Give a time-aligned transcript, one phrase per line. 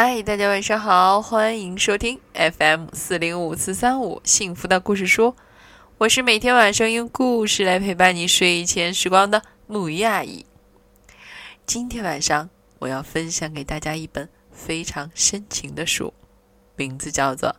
[0.00, 5.34] 嗨，大家晚上好，欢迎收听 FM 四零五四三五幸福的故事书。
[5.98, 10.46] 我是每天晚上用故事来陪伴你睡前时光的木鱼阿姨。
[11.66, 12.48] 今天晚上
[12.78, 16.14] 我要分享给大家一本非常深情的书，
[16.76, 17.48] 名字叫做《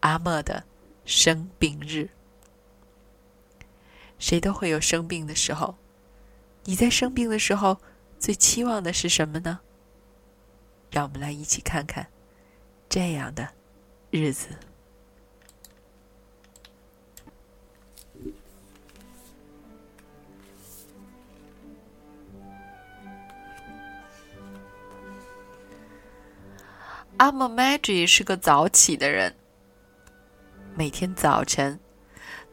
[0.00, 0.64] 阿莫的
[1.04, 1.98] 生病日》。
[4.18, 5.76] 谁都会有生病的时候，
[6.64, 7.78] 你在生病的时候
[8.18, 9.60] 最期望的是什么呢？
[10.96, 12.06] 让我们来一起看看
[12.88, 13.46] 这样的
[14.10, 14.48] 日子。
[27.18, 29.36] 阿莫 Maggie 是个早起的人。
[30.74, 31.78] 每天早晨，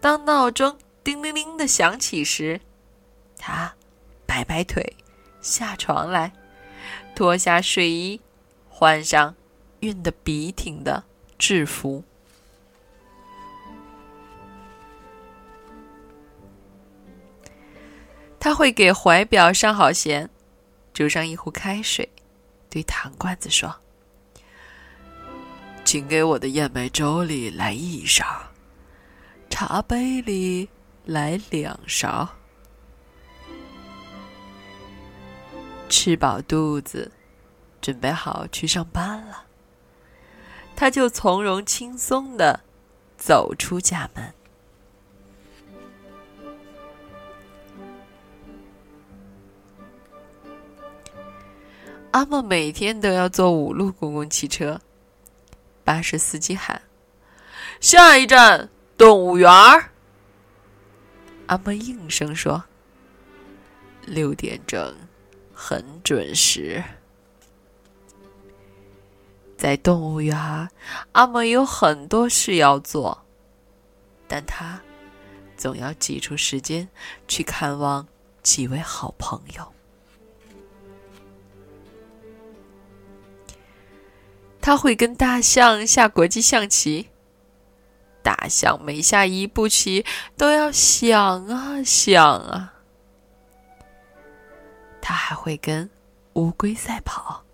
[0.00, 2.60] 当闹钟叮铃铃的响起时，
[3.38, 3.72] 他
[4.26, 4.96] 摆摆腿，
[5.40, 6.32] 下床来，
[7.14, 8.20] 脱下睡衣。
[8.82, 9.36] 换上
[9.80, 11.04] 熨得笔挺的
[11.38, 12.02] 制服，
[18.40, 20.28] 他会给怀表上好弦，
[20.92, 22.08] 煮上一壶开水，
[22.68, 23.72] 对糖罐子说
[25.86, 28.24] ：“请给我的燕麦粥里来一勺，
[29.48, 30.68] 茶杯里
[31.04, 32.28] 来两勺，
[35.88, 37.12] 吃饱肚子。”
[37.82, 39.44] 准备好去上班了，
[40.76, 42.60] 他就从容轻松的
[43.18, 44.32] 走出家门。
[52.12, 54.80] 阿莫每天都要坐五路公共汽车，
[55.82, 56.82] 巴士司机喊
[57.80, 59.90] ：“下一站动物园儿。”
[61.48, 62.62] 阿莫应声说
[64.06, 64.94] ：“六点整，
[65.52, 66.84] 很准时。”
[69.62, 70.36] 在动物园，
[71.12, 73.16] 阿蒙有很多事要做，
[74.26, 74.82] 但他
[75.56, 76.88] 总要挤出时间
[77.28, 78.04] 去看望
[78.42, 79.72] 几位好朋友。
[84.60, 87.08] 他会跟大象下国际象棋，
[88.20, 90.04] 大象每下一步棋
[90.36, 92.74] 都要想啊想啊。
[95.00, 95.88] 他还会跟
[96.32, 97.44] 乌龟赛跑，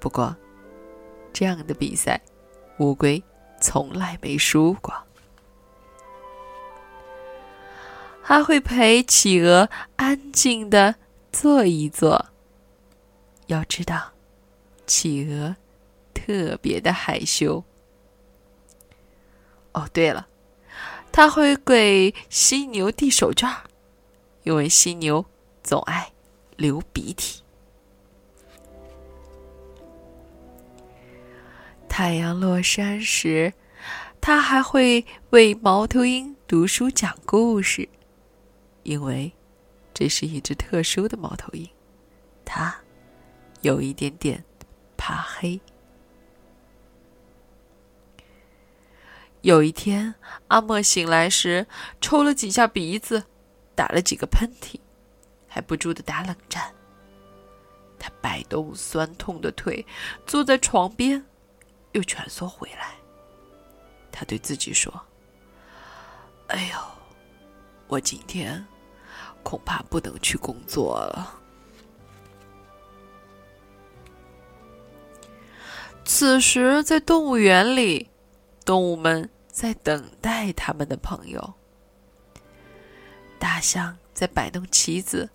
[0.00, 0.34] 不过。
[1.38, 2.18] 这样的比赛，
[2.78, 3.22] 乌龟
[3.60, 4.94] 从来没输过。
[8.22, 10.94] 还会陪企鹅安静的
[11.30, 12.24] 坐一坐。
[13.48, 14.12] 要知道，
[14.86, 15.54] 企鹅
[16.14, 17.62] 特别的害羞。
[19.72, 20.26] 哦，对了，
[21.12, 23.54] 他会给犀牛递手绢，
[24.44, 25.22] 因为犀牛
[25.62, 26.10] 总爱
[26.56, 27.42] 流鼻涕。
[31.98, 33.50] 太阳落山时，
[34.20, 37.88] 他还会为猫头鹰读书讲故事，
[38.82, 39.32] 因为
[39.94, 41.66] 这是一只特殊的猫头鹰，
[42.44, 42.76] 它
[43.62, 44.44] 有一点点
[44.98, 45.58] 怕黑。
[49.40, 50.14] 有一天，
[50.48, 51.66] 阿莫醒来时
[52.02, 53.24] 抽了几下鼻子，
[53.74, 54.78] 打了几个喷嚏，
[55.48, 56.70] 还不住的打冷战。
[57.98, 59.86] 他摆动酸痛的腿，
[60.26, 61.24] 坐在床边。
[61.96, 62.94] 又蜷缩回来，
[64.12, 64.92] 他对自己说
[66.48, 66.78] ：“哎呦，
[67.86, 68.62] 我今天
[69.42, 71.40] 恐怕不能去工作了。”
[76.04, 78.10] 此时，在动物园里，
[78.64, 81.54] 动物们在等待他们的朋友。
[83.38, 85.30] 大象在摆弄旗子，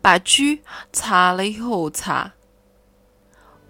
[0.00, 0.58] 把蛆
[0.90, 2.32] 擦了又擦。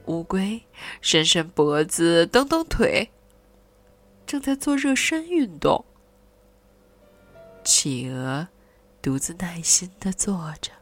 [0.07, 0.63] 乌龟
[1.01, 3.11] 伸伸脖子，蹬蹬腿，
[4.27, 5.85] 正在做热身运动。
[7.65, 8.49] 企鹅
[9.01, 10.73] 独自耐心的坐着。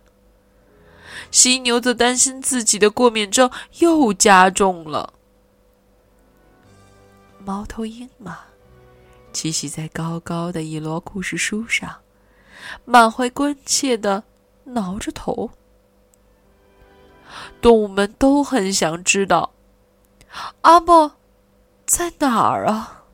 [1.31, 5.13] 犀牛则担心自己的过敏症又加重了。
[7.45, 8.41] 猫头鹰嘛，
[9.33, 12.01] 栖息在高高的一摞故事书上，
[12.85, 14.23] 满怀关切的
[14.65, 15.51] 挠着头。
[17.61, 19.53] 动物们都很想知道，
[20.63, 21.17] 阿莫
[21.87, 23.05] 在哪儿啊？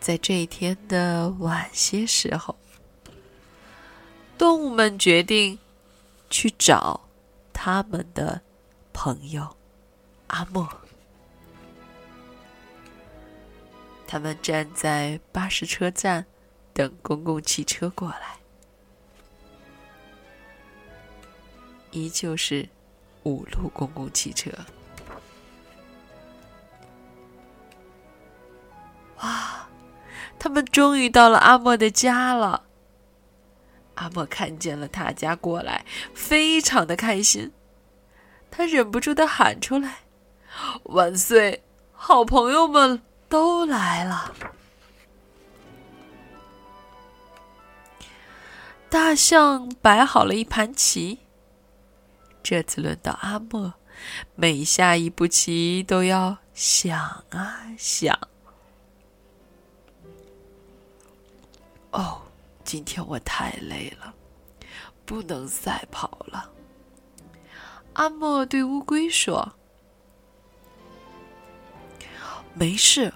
[0.00, 2.56] 在这一天的晚些时候，
[4.38, 5.58] 动物们决定
[6.30, 7.00] 去找
[7.52, 8.40] 他们的
[8.94, 9.56] 朋友
[10.28, 10.66] 阿莫。
[14.06, 16.26] 他们站在巴士车站，
[16.72, 18.39] 等公共汽车过来。
[21.90, 22.68] 依旧是
[23.24, 24.50] 五路公共汽车。
[29.18, 29.68] 哇，
[30.38, 32.64] 他们终于到了阿莫的家了。
[33.96, 35.84] 阿莫看见了他家过来，
[36.14, 37.52] 非常的开心，
[38.50, 39.98] 他忍不住的喊出来
[40.84, 41.62] ：“万岁！
[41.92, 44.34] 好朋友们都来了。”
[48.88, 51.18] 大象摆好了一盘棋，
[52.42, 53.74] 这次轮到阿莫，
[54.34, 56.98] 每下一步棋都要想
[57.30, 58.18] 啊想。
[61.90, 62.22] 哦。
[62.62, 64.14] 今天我太累了，
[65.04, 66.48] 不能赛跑了。
[67.94, 69.54] 阿莫对乌龟说
[72.54, 73.12] ：“没事，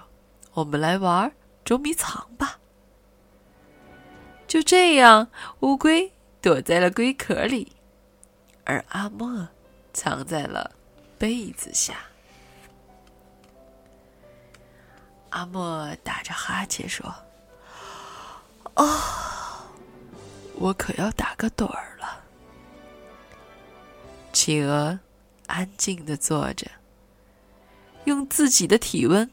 [0.55, 1.31] 我们来玩
[1.63, 2.59] 捉迷藏吧。”
[4.45, 5.29] 就这样，
[5.61, 6.11] 乌龟
[6.41, 7.71] 躲在了龟壳里，
[8.65, 9.47] 而阿莫
[9.93, 10.71] 藏在了
[11.17, 11.95] 被子下。
[15.29, 17.13] 阿莫打着哈欠说
[18.75, 18.99] ：“哦。”
[20.57, 22.23] 我可要打个盹儿了。
[24.31, 24.97] 企鹅
[25.47, 26.65] 安静的坐着，
[28.05, 29.29] 用自己的体温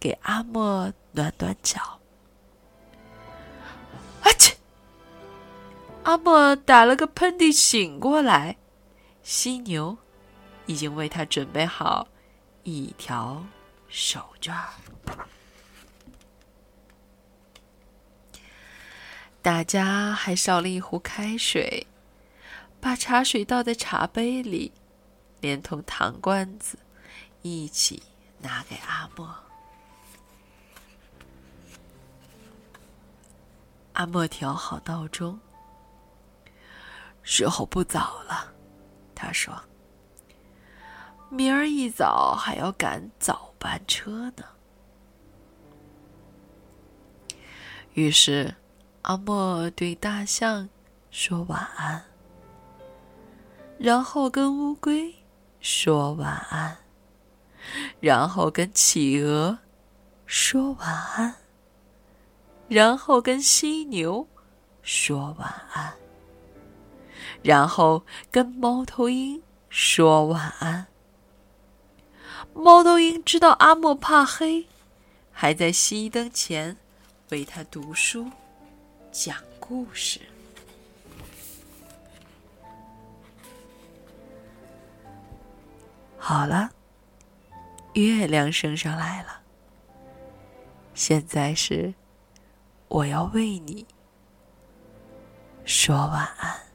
[0.00, 2.00] 给阿莫暖暖脚。
[4.22, 4.56] 阿切！
[6.02, 8.56] 阿莫打了个喷嚏，醒过来。
[9.26, 9.98] 犀牛
[10.66, 12.06] 已经为他准备好
[12.62, 13.44] 一条
[13.88, 14.68] 手绢。
[19.42, 21.88] 大家还烧了一壶开水，
[22.80, 24.70] 把茶水倒在茶杯里，
[25.40, 26.78] 连同糖罐子
[27.42, 28.00] 一起
[28.38, 29.34] 拿给阿莫。
[33.94, 35.40] 阿莫调好闹钟，
[37.24, 38.52] 时候不早了，
[39.26, 39.52] 他说
[41.28, 44.44] ：“明儿一早还要赶早班车呢。”
[47.94, 48.54] 于是。
[49.06, 50.68] 阿莫对大象
[51.12, 52.02] 说晚安，
[53.78, 55.14] 然后跟乌龟
[55.60, 56.76] 说晚安，
[58.00, 59.56] 然后跟企鹅
[60.26, 61.36] 说晚安，
[62.66, 64.26] 然后跟犀牛
[64.82, 65.94] 说晚安，
[67.46, 68.02] 然后
[68.32, 70.88] 跟猫头鹰说晚安。
[72.52, 74.66] 猫头鹰知道阿莫怕黑，
[75.30, 76.76] 还在熄灯前
[77.28, 78.28] 为他读书。
[79.12, 80.20] 讲故事。
[86.18, 86.70] 好了，
[87.92, 89.40] 月亮升上来了。
[90.94, 91.94] 现在是
[92.88, 93.86] 我要为你
[95.64, 96.65] 说晚安。